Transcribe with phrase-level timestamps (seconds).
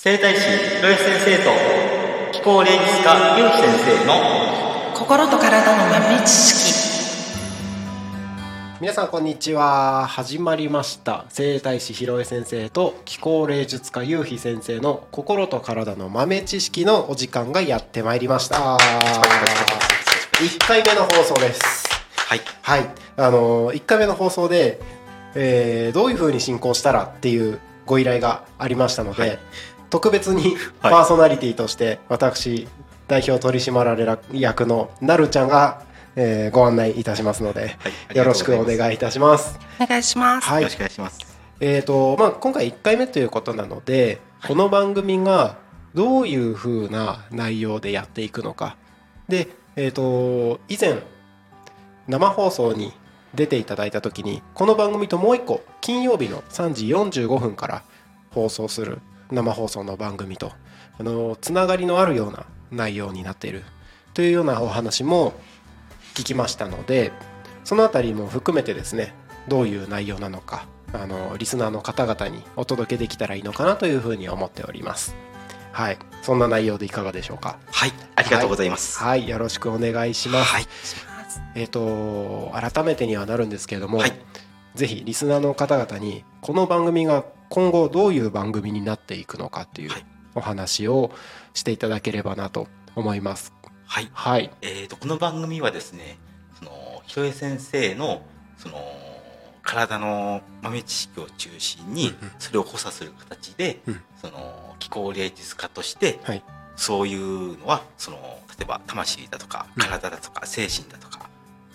[0.00, 1.50] 生態師広井先生と
[2.30, 7.32] 気候霊術家ゆうき先生の心と体の豆知識。
[8.80, 10.06] 皆さんこんにちは。
[10.06, 11.24] 始まりました。
[11.30, 18.76] 生態師広江先生と気候霊術家ゆうひ先生の心と体の豆知識のお時間がやってまいりました。
[18.76, 21.88] 1回目の放送です。
[22.14, 22.40] はい。
[22.62, 22.88] はい。
[23.16, 24.80] あの1回目の放送で、
[25.34, 29.38] えーどういう風に進行したらっていうご依頼がありましたので、はい
[29.90, 30.92] 特別にはい。
[30.92, 32.68] パーソナリティとして私
[33.06, 35.82] 代表取締役のなるちゃんが、
[36.16, 38.16] えーご案内いたしますので、はい。
[38.16, 39.58] よろしくおい願いいたします。
[39.80, 40.62] お願いします、はい。
[40.62, 41.18] よろしくお願いします。
[41.60, 45.56] えーとまあ、今回1回目ということなので、この番組が
[45.94, 48.76] どういう風な内容でやっていくのか。
[49.28, 51.02] で、えー、と以前
[52.08, 52.92] 生放送に
[53.34, 57.82] 出ていただいた時にこの番組ともう一個金曜日の3時45分から
[58.30, 60.52] 放送する生放送の番組と
[60.98, 63.64] あのつながりのあるような内容になっている
[64.14, 65.32] というようなお話も
[66.14, 67.12] 聞きましたので
[67.64, 69.14] そのあたりも含めてですね
[69.46, 75.14] どういう内容なのかあのリスナーの方々にお届けできたらいいのかなというふうに思っております。
[75.70, 75.98] はい。
[76.22, 77.58] そんな内容でいかがでしょうか？
[77.70, 77.92] はい。
[78.16, 78.98] ありがとうございます。
[78.98, 79.28] はい。
[79.28, 80.66] よろしくお願いします、はい。
[81.54, 84.12] えっ、と改めてにはなるんですけれども、はい。
[84.74, 90.06] ぜひリスナーの方々にこの番組が今後どういう番組になっていくのかっていうはい。
[90.34, 91.10] お話を
[91.54, 93.52] していただければなと思います。
[93.86, 94.08] はい。
[94.12, 94.50] はい。
[94.62, 96.18] えー、とこの番組はですね
[96.58, 98.22] その広江先生の
[98.56, 98.80] その
[99.62, 104.00] 体の豆知識を中心にそれを補佐する形で、うん。
[104.20, 106.42] その気候霊術家として、はい。
[106.76, 108.18] そういうのはその
[108.56, 109.82] 例えば魂だとかうん。
[109.82, 111.28] 体だとか精神だとか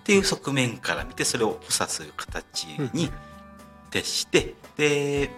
[0.00, 3.12] っていう側面から見てそれを補佐する形に
[3.90, 5.30] 徹してで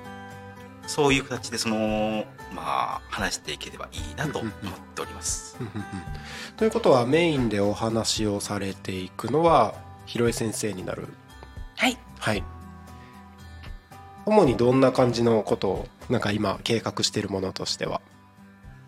[0.86, 2.62] そういう形でそのま
[2.96, 4.52] あ話していければいいなと思っ
[4.94, 5.56] ております。
[6.56, 9.74] ということはメインでお話をされていくのは
[10.06, 11.06] 広江先生になる。
[11.76, 11.96] はい。
[12.18, 12.42] はい。
[14.26, 18.00] 主にどんな感じのことをなんか今計画しているものとしては？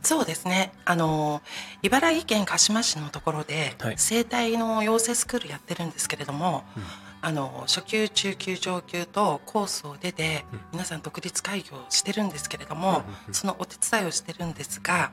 [0.02, 0.72] そうですね。
[0.84, 1.40] あの
[1.82, 3.94] 茨城県鹿島市のところで、はい。
[3.96, 6.82] 生態の養成スクールやってるんですけれども、うん
[7.24, 10.60] あの初級中級上級とコースを出て、うん。
[10.72, 15.12] 皆さん独立会議をしてるんですけれども、そのお手伝いをしてるんですが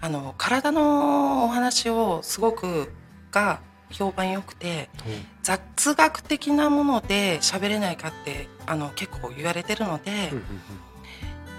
[0.00, 2.92] あの体のお話をすごく
[3.30, 4.90] が評判良くて
[5.42, 10.32] 雑学的なもので喋れないかってあの結構言われてるので、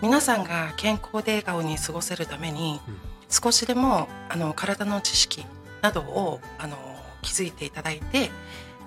[0.01, 2.97] 皆さんが健康で笑顔に過ごせるために、うん。
[3.29, 5.45] 少しでもあの体の知識
[5.81, 6.77] などをあの
[7.21, 8.31] 気づいていただいて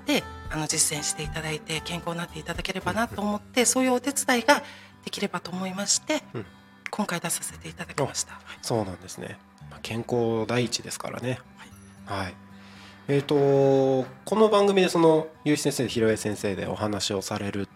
[0.07, 4.63] であの実践していただいて健康になっていただければなと思ってそういうお手伝いが
[5.05, 6.47] できればと思いまして、うん。
[6.91, 8.41] 今回出させていただきました。
[8.63, 9.39] そうなんですね。
[9.71, 11.39] まあ健康第一ですからね。
[12.05, 12.35] はい。
[13.09, 13.35] えー、と
[14.25, 17.69] この番組でその結城先生広江先生でお話をされる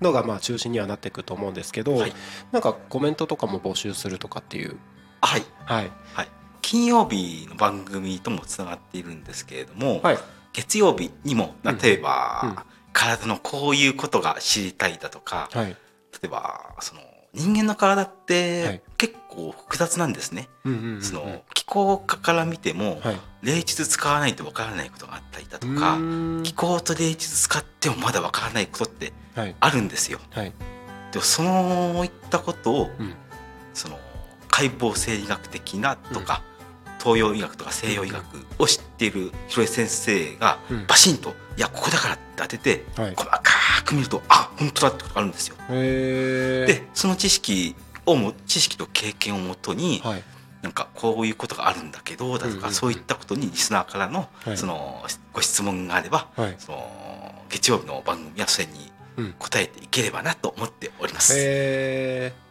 [0.00, 2.12] のがまあ中心にはなっていくと思うんですけど、はい。
[2.52, 4.76] なんかコメントとかも募集するとかっていう。
[5.22, 5.42] はい。
[5.64, 5.90] はい。
[6.12, 6.28] はい、
[6.60, 10.18] 金曜日の番組ともつながっているんですけれども、はい
[10.56, 11.78] 月曜日にもうん。
[11.78, 12.56] 例えば、うん。
[12.92, 15.66] 体のこういうことが知りたいだとかはい。
[15.66, 15.76] 例
[16.24, 17.02] えばその
[17.34, 18.14] 人間の体っはい。
[18.26, 20.48] て結構複雑なんですね。
[20.64, 21.02] うんうんうんうん。
[21.02, 23.20] その気候家から見ても、はい。
[23.42, 25.98] 霊術使わないとわからないことがあったりだとうか
[26.42, 29.54] 気候と霊術使ってもまだわからないことってはい。
[29.60, 30.18] あるんですよ。
[30.30, 30.52] はい。
[31.12, 31.46] でもそう
[32.04, 33.14] いったことを、うん。
[33.74, 33.98] その
[34.48, 36.42] 解剖生理学的なとか、
[36.98, 38.24] 東洋医学とか西洋医学
[38.58, 40.86] を知っている広江先生がうん。
[40.86, 43.14] バシンと「いやここだから」って当てて、はい。
[43.16, 43.42] 細か
[43.84, 45.56] く見ると「あ本当だ」ってことがあるんですよ。
[45.68, 47.74] でその知識
[48.04, 50.22] をも知識と経験をもとに、はい。
[50.62, 52.72] なんかこういうことがあるんだけどだとか、うんうんうん。
[52.72, 54.56] そういったことにリスナーからの、はい。
[54.56, 56.56] そのご質問があれば、はい。
[56.58, 59.34] その月曜日の番組はそれにうん。
[59.38, 61.34] 答えていければなと思っております。
[61.36, 62.45] えー、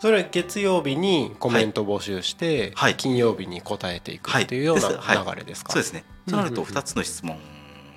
[0.00, 2.96] それ月曜日にコメント募集して、はい。
[2.96, 5.00] 金曜日に答えていくはいっていうようなです。
[5.00, 5.34] はい。
[5.34, 6.04] 流れですか、そうですね。
[6.26, 6.34] うん。
[6.34, 6.54] うんうん。
[6.54, 7.38] となると2つの質問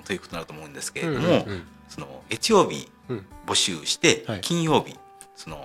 [0.05, 1.63] ということになると思うんですけれども、うんうんうん。
[1.87, 3.25] その月曜日うん。
[3.47, 4.41] 募集して、はい。
[4.41, 4.97] 金曜日
[5.35, 5.57] その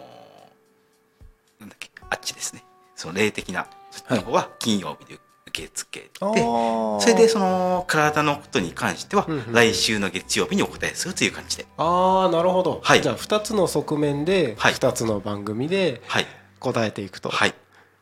[1.58, 2.64] なんだっけあっちですね。
[2.94, 5.22] その霊的なそっちの方は金曜日で受
[5.62, 9.52] け付けて、それでその体のことに関してはうんうん。
[9.52, 13.02] 来週の月曜日にお答えするという感じで、あーなるほど、はい。
[13.02, 14.74] じゃあ2つの側面ではい。
[14.74, 16.26] 2つの番組ではい。
[16.60, 17.54] 答えていくと、はい。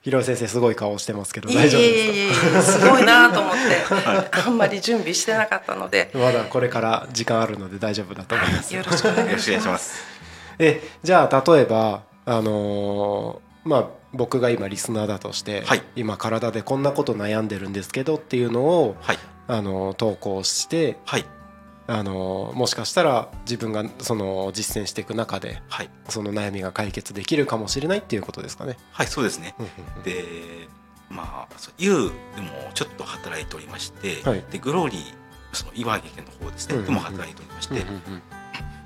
[0.03, 2.33] 広井先生すごい顔してますけど大丈夫ですえいえいえ
[2.63, 3.59] すごいなと思って、
[4.47, 6.07] あんまり準備してなかったので。
[6.13, 8.75] か まだこれから時間あるので大丈夫だと思います。
[8.75, 9.31] よろしくお願い。
[9.31, 9.79] よろしくお願いしま。
[9.79, 10.05] す。
[10.61, 13.87] えじゃあ例えばあのーまあ
[14.17, 15.83] 僕が今リスナーだとして、はい。
[15.95, 19.19] 今体でこんなこと悩んでるんですけどっていうのをはい。
[19.49, 21.25] あの投稿してはい。
[21.89, 25.91] あのもしかしたら自分がその実践していく中ではい。
[26.09, 28.77] その悩みが解決できるかもしれないっていうことですかね。
[28.91, 29.55] はいそうですね。
[30.05, 30.25] で
[31.09, 34.45] まあそう U でもちょっと働いておりまして、はい。
[34.51, 35.01] でグローリー
[35.53, 37.83] その岩城県の方ですね、でも働いておりまして、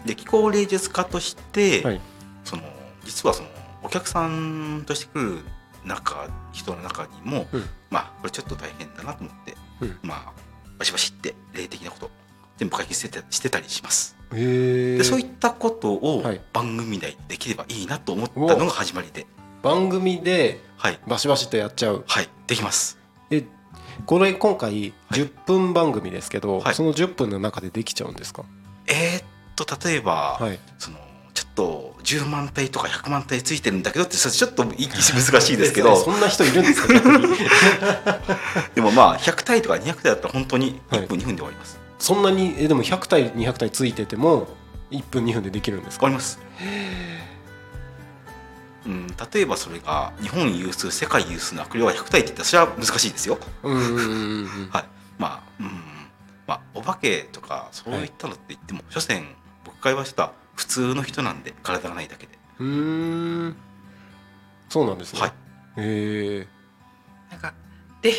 [0.07, 2.01] で気候霊術家として、はい。
[2.45, 2.63] その
[3.05, 3.60] 実はそのお
[3.91, 5.39] 客さんとして来る
[5.85, 7.65] 中人の中にも、うん。
[7.91, 9.99] まあこれちょっと大変だなと思って、うん。
[10.03, 10.33] まあ
[10.79, 12.11] バシバシって霊的なこと
[12.57, 14.17] 全部解決してたしてたりします。
[14.31, 16.41] でそういったことをはい。
[16.53, 19.27] 番組内でできればいいなと思ったのが始まりで、
[19.63, 21.01] 番組ではい。
[21.07, 22.05] バシバシとやっちゃう。
[22.07, 22.29] はい。
[22.47, 22.99] できます。
[23.31, 23.45] え
[24.07, 26.75] これ今回10分番組ですけど、はい。
[26.75, 28.45] その10分の中でできちゃうんですか？
[28.87, 29.25] えーっ
[29.57, 30.59] と例えば、はい。
[30.79, 30.99] その
[32.03, 34.73] 10万体とか100万体ついてるんだけどってそれちょっと難
[35.41, 36.95] しいですけどそんな人いるんですか
[38.75, 41.79] でもまあ100体とか200体だったら本当にはい1分2分で終わります。
[41.99, 44.49] そんなにえでも100体200体ついてても
[44.91, 46.01] 1分2分でできるんですか？
[46.01, 46.39] 終わります。
[48.87, 53.39] うん、例えばそれが日本有数世界有数の悪霊が100体って言ったらそれは難しいですよ。
[53.63, 54.85] はい、
[55.19, 55.67] まあ、うん、
[56.47, 59.23] まあお化けとかそういったのって言っても、所詮
[59.65, 62.33] 僕会話した普通の人なんで体がないだけで。
[62.59, 62.67] うー
[63.49, 63.57] ん。
[64.69, 65.33] そうなんですね、はい。
[65.79, 66.47] へ
[67.31, 67.55] なんか
[68.03, 68.13] 例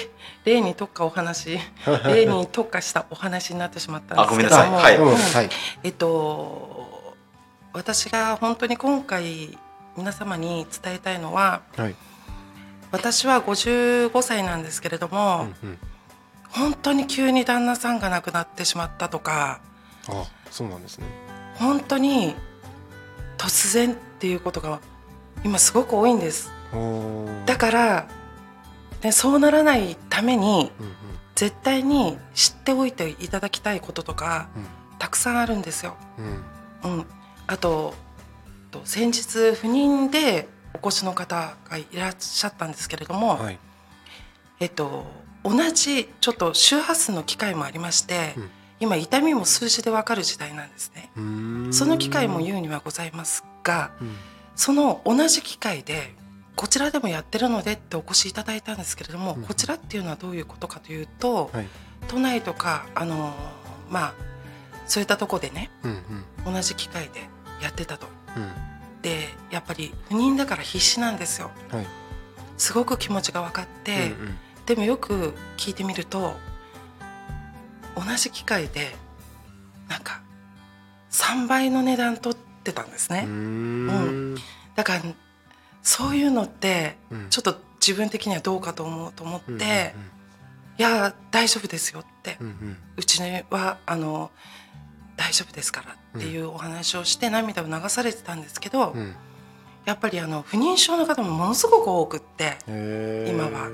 [0.43, 1.59] 例に特化お話え
[2.03, 4.55] 例に特化したお話になってしまったんですけども。
[4.55, 4.91] あごめんなさい。
[4.91, 4.97] はい。
[4.97, 5.07] うん。
[5.09, 5.15] うん。
[5.15, 5.49] はい。
[5.83, 7.15] えっと
[7.73, 9.55] 私が本当に今回
[9.95, 11.95] 皆様に伝えたいのははい。
[12.91, 15.77] 私は55歳なんですけれども、うんうん。
[16.49, 19.61] 本当に急に旦那さんが亡くなってしまったとか。
[20.09, 21.05] あそうなんですね
[21.61, 22.35] 本当に
[23.37, 24.81] 突然っていうことが
[25.43, 26.51] 今すごく多いんです。
[27.45, 28.07] だから、
[29.03, 30.93] ね、そうならないためにうんうん。
[31.35, 34.49] 絶対に知っておいていただきたいこととか
[34.99, 35.95] たくさんあるんですよ。
[36.83, 36.97] うん。
[36.97, 37.05] うん、
[37.47, 37.95] あと
[38.69, 43.59] と先日不妊でお越しの方がいらっしゃったんですけれども、はい。
[44.59, 45.05] えっと、
[45.43, 48.49] 同じちょっと周波数の機械もありまして、うん
[48.81, 51.11] 今痛みも数字でわかる時代なんですね。
[51.71, 54.15] その機械も言うにはございますがうん
[54.55, 56.13] その同じ機械で
[56.55, 59.43] こちらでもやってるのでってお越しいただいたんですけれども、うん。
[59.43, 61.67] こちらっていうのはどういうことかというと、はい。
[62.07, 63.33] 都内とかあの
[63.89, 64.13] まあ
[64.85, 65.91] そういったとこでねうん
[66.45, 66.53] うん。
[66.53, 67.21] 同じ機械で
[67.61, 68.07] やってたと。
[68.35, 68.51] うん。
[69.01, 71.49] でやっぱり不妊だから必死なんですよ。
[71.71, 71.87] はい。
[72.57, 74.37] すごく気持ちが分かって、うんうん。
[74.65, 76.35] でもよく聞いてみると
[77.95, 78.95] 同じ機械で
[79.89, 80.21] なんか
[81.11, 83.23] 3倍の値段取ってたんですね。
[83.25, 84.35] うーん。
[84.75, 85.01] だから
[85.83, 87.27] そういうのってうん。
[87.29, 90.11] ちょっと自分的にはどうかと思うと思って、うんうん
[90.77, 92.77] いや大丈夫ですよって、うんうん。
[92.97, 93.21] うち
[93.51, 94.31] はあの
[95.15, 99.15] 大丈夫ですからっていうお話をして涙を流されてたんですけど、うん。
[99.85, 103.69] やっぱりあの不妊症の方もものすごく多くって今は。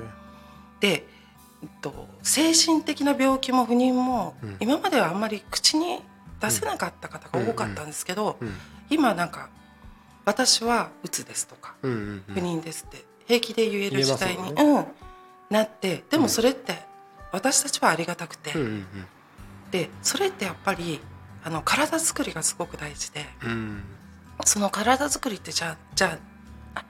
[0.80, 1.08] で、えっと、
[2.22, 4.56] 精神的な病気も不妊も、うん。
[4.60, 6.00] 今まではあんまり口に
[6.40, 8.54] 出せなかった方が多かったんですけど、うん。
[8.90, 9.50] 今なんか
[10.24, 14.84] 私はうつですとか、不妊ですって平気で言える時代に、うん、
[15.50, 16.78] なってでもそれって
[17.32, 18.52] 私たちはありがたくて、
[19.70, 21.00] でそれってやっぱり
[21.44, 23.26] あの体作りがすごく大事で
[24.44, 26.18] その体作りってじゃあじゃ
[26.74, 26.84] ああ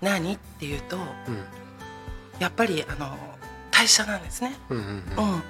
[0.00, 1.04] 何っていうとうん。
[2.38, 3.16] やっぱりあの
[3.78, 4.56] 代謝なんですね。
[4.70, 5.34] うんうんうん。
[5.34, 5.42] うん、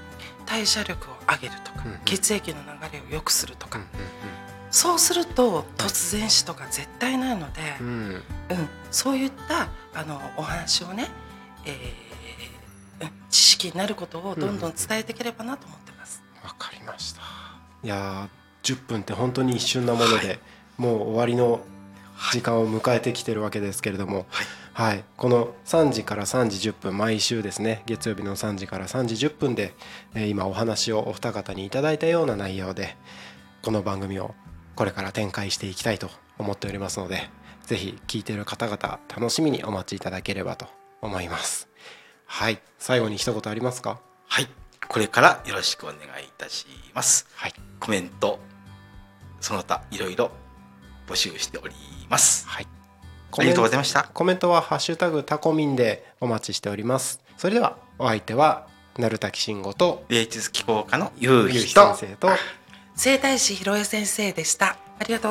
[0.45, 3.83] 代謝力を上げるとか、血液の流れを良くするとか、う
[4.71, 7.87] そうすると突然死とか絶対ないので、ん。
[7.87, 8.23] うん。
[8.91, 9.69] そういった
[9.99, 11.09] あのお話をね、
[11.65, 16.23] えーうん知識になることをどんどん伝えていければなと思ってます。
[16.43, 17.21] わかりました。
[17.83, 20.41] いやー10分って本当に一瞬なもので、
[20.77, 21.61] もう終わりの
[22.33, 24.47] 時間を迎えてきてるわけですけれども、はい
[25.17, 29.75] この3時から3時10分毎週ですね月曜日の3時から3時10分で、
[30.15, 32.97] えー今お話をお二方にいただいたような内容で
[33.63, 34.37] この番組を
[34.77, 36.09] これから展開していきたいと
[36.39, 37.29] 思っておりますので
[37.63, 40.67] ぜひ聞いている方々楽しみにお待ちいただければと
[41.03, 41.69] 思います。
[42.27, 42.61] はい。
[42.79, 44.01] 最後に一言ありますか？
[44.29, 44.49] はい、
[44.89, 47.27] これからよろしくお願いいたします。
[47.35, 47.53] はい。
[47.81, 48.39] コメント
[49.41, 50.31] その他いろいろ
[51.09, 51.75] 募集しており
[52.09, 52.47] ます。
[52.47, 52.67] はい
[53.37, 54.09] ありがとうございました。
[54.13, 58.67] コメントはハッシュタグタコミンでお待ちしておりますそれではお相手は
[58.97, 62.29] 鳴滝慎吾と芸術機構科のゆうゆうひとひ先生と
[62.97, 64.77] 整体師ひろえ先生でした。
[64.99, 65.31] ありがと